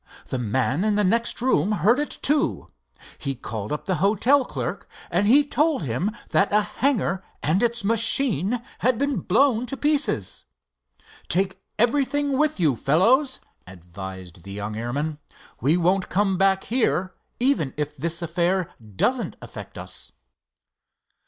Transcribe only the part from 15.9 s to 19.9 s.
come back here, even if this affair doesn't affect